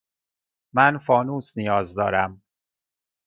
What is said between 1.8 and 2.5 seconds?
دارم.